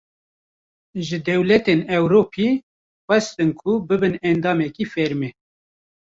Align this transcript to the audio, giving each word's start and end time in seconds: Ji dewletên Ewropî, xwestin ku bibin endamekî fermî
Ji 1.05 1.17
dewletên 1.25 1.79
Ewropî, 1.97 2.49
xwestin 3.07 3.49
ku 3.59 3.71
bibin 3.87 4.15
endamekî 4.29 4.85
fermî 4.93 5.29